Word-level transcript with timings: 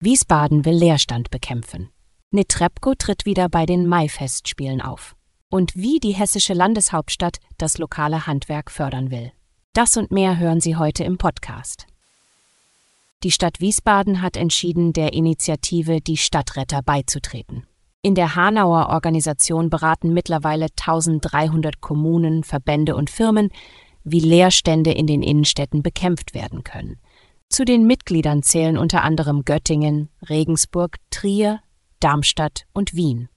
Wiesbaden 0.00 0.64
will 0.64 0.76
Leerstand 0.76 1.32
bekämpfen. 1.32 1.88
Netrebko 2.30 2.94
tritt 2.94 3.26
wieder 3.26 3.48
bei 3.48 3.66
den 3.66 3.88
Maifestspielen 3.88 4.80
auf. 4.80 5.16
Und 5.50 5.74
wie 5.74 5.98
die 5.98 6.12
hessische 6.12 6.54
Landeshauptstadt 6.54 7.38
das 7.56 7.78
lokale 7.78 8.28
Handwerk 8.28 8.70
fördern 8.70 9.10
will. 9.10 9.32
Das 9.72 9.96
und 9.96 10.12
mehr 10.12 10.38
hören 10.38 10.60
Sie 10.60 10.76
heute 10.76 11.02
im 11.02 11.18
Podcast. 11.18 11.88
Die 13.24 13.32
Stadt 13.32 13.60
Wiesbaden 13.60 14.22
hat 14.22 14.36
entschieden, 14.36 14.92
der 14.92 15.14
Initiative 15.14 16.00
Die 16.00 16.16
Stadtretter 16.16 16.80
beizutreten. 16.80 17.66
In 18.00 18.14
der 18.14 18.36
Hanauer 18.36 18.90
Organisation 18.90 19.68
beraten 19.68 20.14
mittlerweile 20.14 20.66
1300 20.66 21.80
Kommunen, 21.80 22.44
Verbände 22.44 22.94
und 22.94 23.10
Firmen, 23.10 23.50
wie 24.04 24.20
Leerstände 24.20 24.92
in 24.92 25.08
den 25.08 25.22
Innenstädten 25.22 25.82
bekämpft 25.82 26.34
werden 26.34 26.62
können. 26.62 27.00
Zu 27.48 27.64
den 27.64 27.86
Mitgliedern 27.86 28.42
zählen 28.42 28.78
unter 28.78 29.02
anderem 29.02 29.44
Göttingen, 29.44 30.10
Regensburg, 30.28 30.96
Trier, 31.10 31.60
Darmstadt 31.98 32.66
und 32.72 32.94
Wien. 32.94 33.28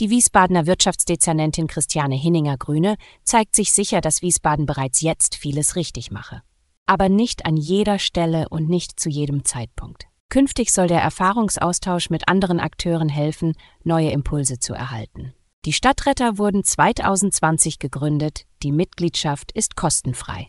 Die 0.00 0.10
Wiesbadener 0.10 0.66
Wirtschaftsdezernentin 0.66 1.68
Christiane 1.68 2.16
Hinninger-Grüne 2.16 2.96
zeigt 3.22 3.54
sich 3.54 3.72
sicher, 3.72 4.00
dass 4.00 4.22
Wiesbaden 4.22 4.66
bereits 4.66 5.02
jetzt 5.02 5.36
vieles 5.36 5.76
richtig 5.76 6.10
mache. 6.10 6.42
Aber 6.86 7.08
nicht 7.08 7.46
an 7.46 7.56
jeder 7.56 7.98
Stelle 7.98 8.48
und 8.48 8.68
nicht 8.68 8.98
zu 8.98 9.08
jedem 9.08 9.44
Zeitpunkt. 9.44 10.06
Künftig 10.30 10.72
soll 10.72 10.88
der 10.88 11.00
Erfahrungsaustausch 11.00 12.10
mit 12.10 12.28
anderen 12.28 12.58
Akteuren 12.58 13.08
helfen, 13.08 13.54
neue 13.84 14.10
Impulse 14.10 14.58
zu 14.58 14.74
erhalten. 14.74 15.32
Die 15.64 15.72
Stadtretter 15.72 16.38
wurden 16.38 16.64
2020 16.64 17.78
gegründet, 17.78 18.46
die 18.64 18.72
Mitgliedschaft 18.72 19.52
ist 19.52 19.76
kostenfrei. 19.76 20.48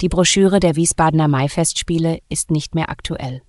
Die 0.00 0.08
Broschüre 0.08 0.60
der 0.60 0.76
Wiesbadener 0.76 1.28
Maifestspiele 1.28 2.20
ist 2.30 2.50
nicht 2.50 2.74
mehr 2.74 2.88
aktuell. 2.88 3.42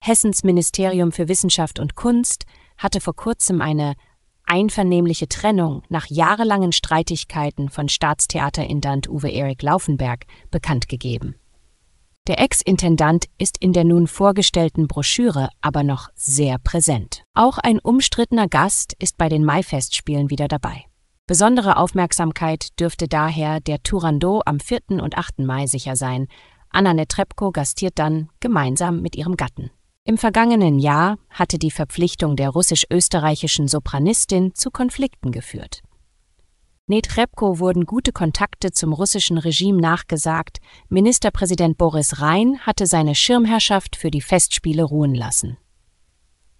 Hessens 0.00 0.42
Ministerium 0.42 1.12
für 1.12 1.28
Wissenschaft 1.28 1.78
und 1.78 1.94
Kunst 1.94 2.44
hatte 2.78 3.00
vor 3.00 3.14
kurzem 3.14 3.60
eine 3.60 3.94
einvernehmliche 4.46 5.28
Trennung 5.28 5.82
nach 5.90 6.06
jahrelangen 6.06 6.72
Streitigkeiten 6.72 7.68
von 7.68 7.88
Staatstheaterintendant 7.88 9.10
Uwe 9.10 9.28
Erik 9.28 9.62
Laufenberg 9.62 10.24
bekannt 10.50 10.88
gegeben. 10.88 11.34
Der 12.28 12.40
Ex-Intendant 12.40 13.26
ist 13.38 13.58
in 13.58 13.72
der 13.72 13.84
nun 13.84 14.06
vorgestellten 14.06 14.86
Broschüre 14.86 15.50
aber 15.60 15.82
noch 15.82 16.08
sehr 16.14 16.58
präsent. 16.58 17.24
Auch 17.34 17.58
ein 17.58 17.78
umstrittener 17.78 18.48
Gast 18.48 18.94
ist 18.98 19.18
bei 19.18 19.28
den 19.28 19.44
Maifestspielen 19.44 20.30
wieder 20.30 20.48
dabei. 20.48 20.87
Besondere 21.28 21.76
Aufmerksamkeit 21.76 22.80
dürfte 22.80 23.06
daher 23.06 23.60
der 23.60 23.82
Turandot 23.82 24.40
am 24.46 24.60
4. 24.60 25.02
und 25.02 25.18
8. 25.18 25.40
Mai 25.40 25.66
sicher 25.66 25.94
sein. 25.94 26.26
Anna 26.70 26.94
Netrebko 26.94 27.52
gastiert 27.52 27.98
dann 27.98 28.30
gemeinsam 28.40 29.02
mit 29.02 29.14
ihrem 29.14 29.36
Gatten. 29.36 29.70
Im 30.04 30.16
vergangenen 30.16 30.78
Jahr 30.78 31.18
hatte 31.28 31.58
die 31.58 31.70
Verpflichtung 31.70 32.34
der 32.34 32.48
russisch-österreichischen 32.48 33.68
Sopranistin 33.68 34.54
zu 34.54 34.70
Konflikten 34.70 35.30
geführt. 35.30 35.82
Netrebko 36.86 37.58
wurden 37.58 37.84
gute 37.84 38.12
Kontakte 38.12 38.70
zum 38.70 38.94
russischen 38.94 39.36
Regime 39.36 39.82
nachgesagt, 39.82 40.60
Ministerpräsident 40.88 41.76
Boris 41.76 42.22
Rhein 42.22 42.58
hatte 42.60 42.86
seine 42.86 43.14
Schirmherrschaft 43.14 43.96
für 43.96 44.10
die 44.10 44.22
Festspiele 44.22 44.82
ruhen 44.82 45.14
lassen. 45.14 45.58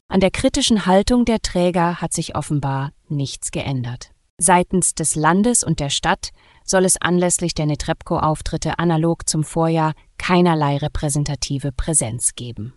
An 0.09 0.21
der 0.21 0.31
kritischen 0.31 0.85
Haltung 0.85 1.25
der 1.25 1.41
Träger 1.41 2.03
hat 2.03 2.13
sich 2.13 2.37
offenbar 2.37 2.93
nichts 3.09 3.51
geändert. 3.51 4.11
Seitens 4.41 4.95
des 4.95 5.17
Landes 5.17 5.65
und 5.65 5.81
der 5.81 5.91
Stadt 5.91 6.31
soll 6.65 6.85
es 6.85 7.01
anlässlich 7.01 7.55
der 7.55 7.67
Netrebko-Auftritte 7.67 8.79
analog 8.79 9.29
zum 9.29 9.43
Vorjahr 9.43 9.95
keinerlei 10.17 10.77
repräsentative 10.77 11.73
Präsenz 11.73 12.37
geben. 12.37 12.73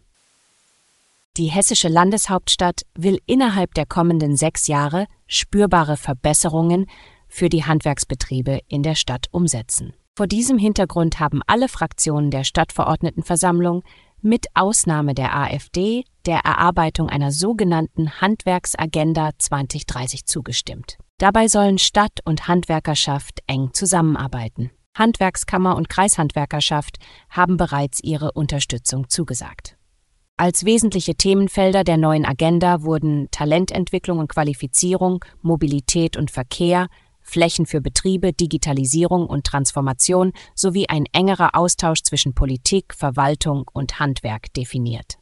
Die 1.37 1.47
hessische 1.47 1.87
Landeshauptstadt 1.87 2.81
will 2.95 3.19
innerhalb 3.27 3.75
der 3.75 3.85
kommenden 3.85 4.35
sechs 4.35 4.67
Jahre 4.67 5.05
spürbare 5.27 5.97
Verbesserungen 5.97 6.87
für 7.27 7.47
die 7.47 7.63
Handwerksbetriebe 7.63 8.59
in 8.67 8.81
der 8.81 8.95
Stadt 8.95 9.27
umsetzen. 9.31 9.93
Vor 10.15 10.27
diesem 10.27 10.57
Hintergrund 10.57 11.19
haben 11.19 11.41
alle 11.47 11.69
Fraktionen 11.69 12.31
der 12.31 12.43
Stadtverordnetenversammlung 12.43 13.83
mit 14.21 14.47
Ausnahme 14.53 15.13
der 15.13 15.35
AfD 15.35 16.03
der 16.25 16.39
Erarbeitung 16.39 17.09
einer 17.09 17.31
sogenannten 17.31 18.21
Handwerksagenda 18.21 19.31
2030 19.37 20.25
zugestimmt. 20.25 20.97
Dabei 21.17 21.47
sollen 21.47 21.77
Stadt 21.77 22.19
und 22.25 22.47
Handwerkerschaft 22.47 23.41
eng 23.47 23.69
zusammenarbeiten. 23.73 24.71
Handwerkskammer 24.97 25.75
und 25.75 25.89
Kreishandwerkerschaft 25.89 26.97
haben 27.29 27.57
bereits 27.57 28.03
ihre 28.03 28.31
Unterstützung 28.33 29.09
zugesagt. 29.09 29.77
Als 30.37 30.65
wesentliche 30.65 31.15
Themenfelder 31.15 31.83
der 31.83 31.97
neuen 31.97 32.25
Agenda 32.25 32.81
wurden 32.81 33.29
Talententwicklung 33.29 34.17
und 34.17 34.27
Qualifizierung, 34.27 35.23
Mobilität 35.41 36.17
und 36.17 36.31
Verkehr, 36.31 36.87
Flächen 37.21 37.65
für 37.65 37.81
Betriebe, 37.81 38.33
Digitalisierung 38.33 39.27
und 39.27 39.45
Transformation 39.45 40.33
sowie 40.55 40.87
ein 40.89 41.05
engerer 41.11 41.55
Austausch 41.55 42.03
zwischen 42.03 42.33
Politik, 42.33 42.93
Verwaltung 42.93 43.69
und 43.73 43.99
Handwerk 43.99 44.53
definiert. 44.53 45.17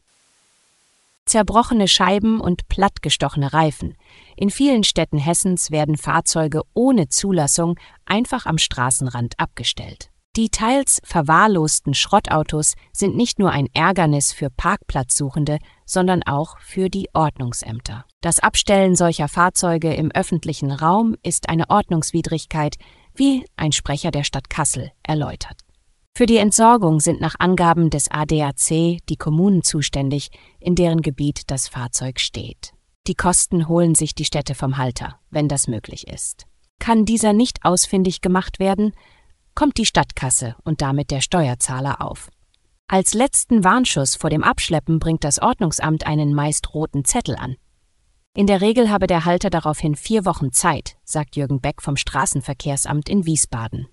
Zerbrochene 1.26 1.86
Scheiben 1.86 2.40
und 2.40 2.68
plattgestochene 2.68 3.52
Reifen. 3.52 3.96
In 4.36 4.50
vielen 4.50 4.82
Städten 4.82 5.18
Hessens 5.18 5.70
werden 5.70 5.96
Fahrzeuge 5.96 6.62
ohne 6.74 7.08
Zulassung 7.08 7.78
einfach 8.04 8.46
am 8.46 8.58
Straßenrand 8.58 9.38
abgestellt. 9.38 10.10
Die 10.36 10.48
teils 10.48 11.00
verwahrlosten 11.02 11.92
Schrottautos 11.92 12.74
sind 12.92 13.16
nicht 13.16 13.40
nur 13.40 13.50
ein 13.50 13.66
Ärgernis 13.74 14.32
für 14.32 14.48
Parkplatzsuchende, 14.48 15.58
sondern 15.84 16.22
auch 16.22 16.56
für 16.60 16.88
die 16.88 17.08
Ordnungsämter. 17.14 18.04
Das 18.20 18.38
Abstellen 18.38 18.94
solcher 18.94 19.26
Fahrzeuge 19.26 19.92
im 19.92 20.12
öffentlichen 20.12 20.70
Raum 20.70 21.16
ist 21.24 21.48
eine 21.48 21.68
Ordnungswidrigkeit, 21.68 22.76
wie 23.12 23.44
ein 23.56 23.72
Sprecher 23.72 24.12
der 24.12 24.22
Stadt 24.22 24.48
Kassel 24.48 24.92
erläutert. 25.02 25.58
Für 26.16 26.26
die 26.26 26.36
Entsorgung 26.36 27.00
sind 27.00 27.20
nach 27.20 27.34
Angaben 27.40 27.90
des 27.90 28.08
ADAC 28.08 28.98
die 29.08 29.16
Kommunen 29.18 29.64
zuständig, 29.64 30.30
in 30.60 30.76
deren 30.76 31.02
Gebiet 31.02 31.50
das 31.50 31.66
Fahrzeug 31.66 32.20
steht. 32.20 32.72
Die 33.08 33.14
Kosten 33.14 33.66
holen 33.66 33.96
sich 33.96 34.14
die 34.14 34.24
Städte 34.24 34.54
vom 34.54 34.76
Halter, 34.76 35.18
wenn 35.30 35.48
das 35.48 35.66
möglich 35.66 36.06
ist. 36.06 36.46
Kann 36.78 37.04
dieser 37.04 37.32
nicht 37.32 37.64
ausfindig 37.64 38.20
gemacht 38.20 38.60
werden, 38.60 38.92
kommt 39.60 39.76
die 39.76 39.84
Stadtkasse 39.84 40.56
und 40.64 40.80
damit 40.80 41.10
der 41.10 41.20
Steuerzahler 41.20 42.00
auf. 42.00 42.30
Als 42.88 43.12
letzten 43.12 43.62
Warnschuss 43.62 44.16
vor 44.16 44.30
dem 44.30 44.42
Abschleppen 44.42 44.98
bringt 44.98 45.22
das 45.22 45.38
Ordnungsamt 45.38 46.06
einen 46.06 46.32
meist 46.32 46.72
roten 46.72 47.04
Zettel 47.04 47.36
an. 47.36 47.56
In 48.34 48.46
der 48.46 48.62
Regel 48.62 48.88
habe 48.88 49.06
der 49.06 49.26
Halter 49.26 49.50
daraufhin 49.50 49.96
vier 49.96 50.24
Wochen 50.24 50.50
Zeit, 50.50 50.96
sagt 51.04 51.36
Jürgen 51.36 51.60
Beck 51.60 51.82
vom 51.82 51.98
Straßenverkehrsamt 51.98 53.10
in 53.10 53.26
Wiesbaden. 53.26 53.88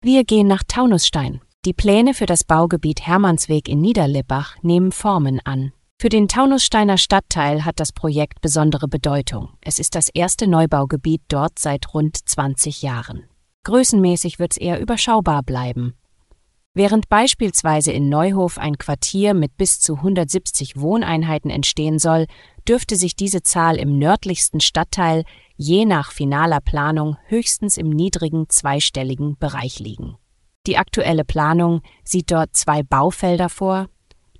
Wir 0.00 0.24
gehen 0.24 0.46
nach 0.46 0.62
Taunusstein. 0.66 1.42
Die 1.66 1.74
Pläne 1.74 2.14
für 2.14 2.24
das 2.24 2.44
Baugebiet 2.44 3.06
Hermannsweg 3.06 3.68
in 3.68 3.82
Niederlippach 3.82 4.56
nehmen 4.62 4.90
Formen 4.90 5.38
an. 5.44 5.74
Für 6.00 6.08
den 6.08 6.28
Taunussteiner 6.28 6.96
Stadtteil 6.96 7.66
hat 7.66 7.78
das 7.78 7.92
Projekt 7.92 8.40
besondere 8.40 8.88
Bedeutung. 8.88 9.50
Es 9.60 9.78
ist 9.78 9.94
das 9.96 10.08
erste 10.08 10.46
Neubaugebiet 10.46 11.20
dort 11.28 11.58
seit 11.58 11.92
rund 11.92 12.16
20 12.26 12.80
Jahren. 12.80 13.28
Größenmäßig 13.64 14.38
wird 14.38 14.52
es 14.52 14.56
eher 14.56 14.80
überschaubar 14.80 15.42
bleiben. 15.42 15.94
Während 16.76 17.08
beispielsweise 17.08 17.92
in 17.92 18.08
Neuhof 18.08 18.58
ein 18.58 18.78
Quartier 18.78 19.32
mit 19.32 19.56
bis 19.56 19.78
zu 19.78 19.96
170 19.96 20.76
Wohneinheiten 20.76 21.50
entstehen 21.50 22.00
soll, 22.00 22.26
dürfte 22.68 22.96
sich 22.96 23.14
diese 23.14 23.42
Zahl 23.42 23.76
im 23.76 23.98
nördlichsten 23.98 24.60
Stadtteil 24.60 25.24
je 25.56 25.84
nach 25.84 26.10
finaler 26.10 26.60
Planung 26.60 27.16
höchstens 27.26 27.76
im 27.76 27.90
niedrigen 27.90 28.48
zweistelligen 28.48 29.36
Bereich 29.38 29.78
liegen. 29.78 30.16
Die 30.66 30.76
aktuelle 30.76 31.24
Planung 31.24 31.82
sieht 32.02 32.32
dort 32.32 32.56
zwei 32.56 32.82
Baufelder 32.82 33.48
vor, 33.48 33.88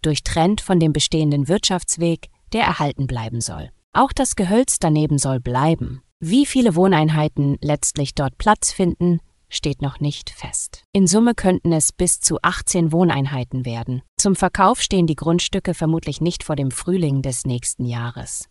durchtrennt 0.03 0.61
von 0.61 0.81
dem 0.81 0.93
bestehenden 0.93 1.47
Wirtschaftsweg, 1.47 2.31
der 2.53 2.63
erhalten 2.63 3.07
bleiben 3.07 3.41
soll. 3.41 3.71
Auch 3.93 4.13
das 4.13 4.35
Gehölz 4.35 4.81
daneben 4.81 5.19
soll 5.19 5.39
bleiben. 5.39 6.03
Wie 6.27 6.47
viele 6.47 6.75
Wohneinheiten 6.75 7.59
letztlich 7.61 8.15
dort 8.15 8.39
Platz 8.39 8.73
finden, 8.73 9.21
steht 9.51 9.83
noch 9.83 10.01
nicht 10.01 10.31
fest. 10.31 10.83
In 10.91 11.07
Summe 11.07 11.35
könnten 11.35 11.71
es 11.71 11.93
bis 11.93 12.19
zu 12.19 12.39
18 12.41 12.93
Wohneinheiten 12.93 13.67
werden. 13.67 14.01
Zum 14.17 14.35
Verkauf 14.35 14.81
stehen 14.81 15.07
die 15.07 15.17
Grundstücke 15.17 15.75
vermutlich 15.75 16.23
nicht 16.23 16.43
vor 16.43 16.57
dem 16.57 16.71
Frühling 16.71 17.21
des 17.21 17.45
nächsten 17.45 17.85
Jahres. 17.85 18.49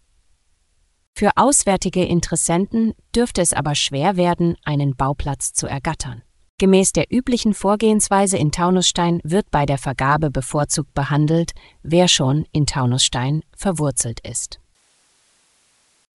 Für 1.15 1.31
auswärtige 1.35 2.05
Interessenten 2.05 2.93
dürfte 3.15 3.41
es 3.41 3.53
aber 3.53 3.73
schwer 3.73 4.17
werden, 4.17 4.55
einen 4.63 4.95
Bauplatz 4.95 5.53
zu 5.53 5.65
ergattern. 5.65 6.21
Gemäß 6.59 6.93
der 6.93 7.05
üblichen 7.09 7.55
Vorgehensweise 7.55 8.37
in 8.37 8.51
Taunusstein 8.51 9.19
wird 9.23 9.49
bei 9.49 9.65
der 9.65 9.79
Vergabe 9.79 10.29
bevorzugt 10.29 10.93
behandelt, 10.93 11.53
wer 11.81 12.07
schon 12.07 12.45
in 12.51 12.67
Taunusstein 12.67 13.41
verwurzelt 13.57 14.19
ist. 14.19 14.59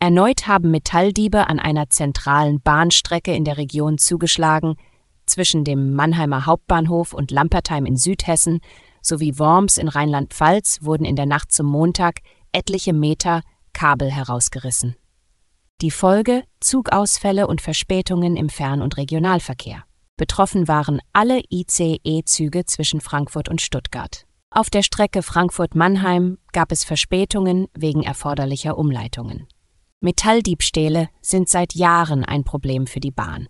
Erneut 0.01 0.47
haben 0.47 0.71
Metalldiebe 0.71 1.49
an 1.49 1.59
einer 1.59 1.91
zentralen 1.91 2.61
Bahnstrecke 2.61 3.35
in 3.35 3.45
der 3.45 3.57
Region 3.57 3.99
zugeschlagen, 3.99 4.77
zwischen 5.27 5.65
dem 5.65 5.93
Mannheimer 5.95 6.47
Hauptbahnhof 6.47 7.13
und 7.13 7.31
Lampertheim 7.31 7.85
in 7.85 7.97
Südhessen 7.97 8.61
sowie 9.03 9.39
Worms 9.39 9.77
in 9.77 9.89
Rheinland-Pfalz 9.89 10.79
wurden 10.83 11.05
in 11.05 11.17
der 11.17 11.27
Nacht 11.27 11.53
zum 11.53 11.67
Montag 11.67 12.21
etliche 12.53 12.93
Meter 12.93 13.43
Kabel 13.73 14.11
herausgerissen. 14.11 14.97
Die 15.81 15.91
Folge 15.91 16.45
Zugausfälle 16.61 17.47
und 17.47 17.61
Verspätungen 17.61 18.37
im 18.37 18.49
Fern- 18.49 18.83
und 18.83 18.97
Regionalverkehr. 18.97 19.85
Betroffen 20.17 20.67
waren 20.67 21.01
alle 21.13 21.41
ICE-Züge 21.51 22.65
zwischen 22.65 23.01
Frankfurt 23.01 23.49
und 23.49 23.61
Stuttgart. 23.61 24.27
Auf 24.51 24.71
der 24.71 24.83
Strecke 24.83 25.23
Frankfurt-Mannheim 25.23 26.39
gab 26.53 26.73
es 26.73 26.83
Verspätungen 26.85 27.67
wegen 27.77 28.03
erforderlicher 28.03 28.79
Umleitungen. 28.79 29.47
Metalldiebstähle 30.01 31.09
sind 31.21 31.49
seit 31.49 31.75
Jahren 31.75 32.25
ein 32.25 32.45
Problem 32.45 32.87
für 32.87 33.01
die 33.01 33.11
Bahn. 33.11 33.49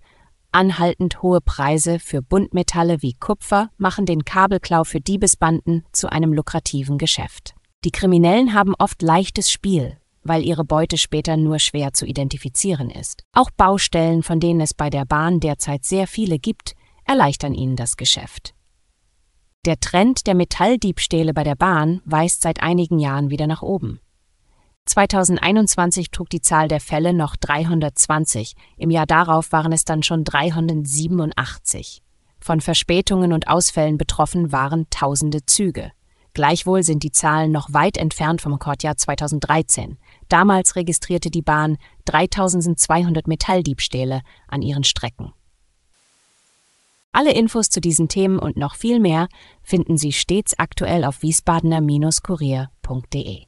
Anhaltend 0.50 1.22
hohe 1.22 1.42
Preise 1.42 1.98
für 1.98 2.22
Buntmetalle 2.22 3.02
wie 3.02 3.12
Kupfer 3.12 3.68
machen 3.76 4.06
den 4.06 4.24
Kabelklau 4.24 4.84
für 4.84 5.00
Diebesbanden 5.00 5.84
zu 5.92 6.10
einem 6.10 6.32
lukrativen 6.32 6.96
Geschäft. 6.96 7.54
Die 7.84 7.90
Kriminellen 7.90 8.54
haben 8.54 8.74
oft 8.78 9.02
leichtes 9.02 9.50
Spiel, 9.50 9.98
weil 10.22 10.42
ihre 10.42 10.64
Beute 10.64 10.96
später 10.96 11.36
nur 11.36 11.58
schwer 11.58 11.92
zu 11.92 12.06
identifizieren 12.06 12.88
ist. 12.88 13.24
Auch 13.32 13.50
Baustellen, 13.50 14.22
von 14.22 14.40
denen 14.40 14.62
es 14.62 14.72
bei 14.72 14.88
der 14.88 15.04
Bahn 15.04 15.40
derzeit 15.40 15.84
sehr 15.84 16.06
viele 16.06 16.38
gibt, 16.38 16.72
erleichtern 17.04 17.52
ihnen 17.52 17.76
das 17.76 17.98
Geschäft. 17.98 18.54
Der 19.66 19.78
Trend 19.80 20.26
der 20.26 20.34
Metalldiebstähle 20.34 21.34
bei 21.34 21.44
der 21.44 21.56
Bahn 21.56 22.00
weist 22.06 22.40
seit 22.40 22.62
einigen 22.62 22.98
Jahren 22.98 23.28
wieder 23.28 23.46
nach 23.46 23.60
oben. 23.60 24.00
2021 24.88 26.10
trug 26.10 26.30
die 26.30 26.40
Zahl 26.40 26.68
der 26.68 26.80
Fälle 26.80 27.12
noch 27.12 27.36
320, 27.36 28.54
im 28.76 28.90
Jahr 28.90 29.06
darauf 29.06 29.52
waren 29.52 29.72
es 29.72 29.84
dann 29.84 30.02
schon 30.02 30.24
387. 30.24 32.02
Von 32.40 32.60
Verspätungen 32.60 33.32
und 33.32 33.48
Ausfällen 33.48 33.98
betroffen 33.98 34.52
waren 34.52 34.86
tausende 34.90 35.44
Züge. 35.44 35.90
Gleichwohl 36.34 36.84
sind 36.84 37.02
die 37.02 37.10
Zahlen 37.10 37.50
noch 37.50 37.72
weit 37.72 37.96
entfernt 37.96 38.40
vom 38.40 38.52
Rekordjahr 38.52 38.96
2013. 38.96 39.98
Damals 40.28 40.76
registrierte 40.76 41.30
die 41.30 41.42
Bahn 41.42 41.78
3200 42.04 43.26
Metalldiebstähle 43.26 44.20
an 44.46 44.62
ihren 44.62 44.84
Strecken. 44.84 45.32
Alle 47.12 47.32
Infos 47.32 47.70
zu 47.70 47.80
diesen 47.80 48.08
Themen 48.08 48.38
und 48.38 48.56
noch 48.56 48.76
viel 48.76 49.00
mehr 49.00 49.26
finden 49.62 49.98
Sie 49.98 50.12
stets 50.12 50.56
aktuell 50.58 51.04
auf 51.04 51.22
wiesbadener-kurier.de. 51.22 53.47